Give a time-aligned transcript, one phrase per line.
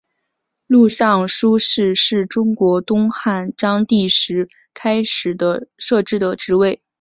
[0.65, 5.37] 录尚书事是中国东汉章帝时开始
[5.77, 6.81] 设置的职位。